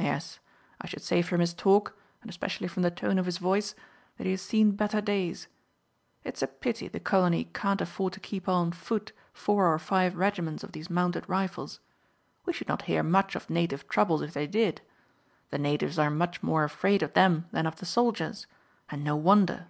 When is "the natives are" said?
15.50-16.10